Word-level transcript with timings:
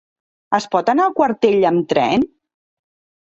Es 0.57 0.65
pot 0.75 0.87
anar 0.93 1.05
a 1.09 1.13
Quartell 1.19 1.67
amb 1.71 1.85
tren? 1.93 2.25